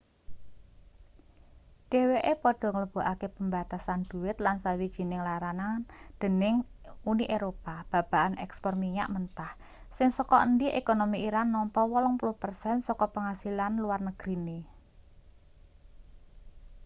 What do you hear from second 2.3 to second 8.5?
padha nglebokake pembatasan dhuwit lan sawijining larangan dening uni eropa babagan